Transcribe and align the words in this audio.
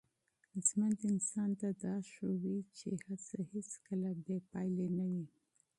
ژوند 0.67 0.97
انسان 1.11 1.49
ته 1.59 1.69
دا 1.83 1.95
ښيي 2.11 2.57
چي 2.77 2.89
هڅه 3.05 3.39
هېڅکله 3.51 4.09
بې 4.25 4.37
پایلې 4.51 4.87
نه 4.97 5.05
وي. 5.11 5.25